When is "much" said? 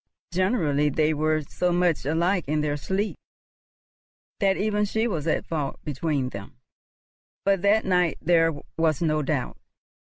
1.71-2.07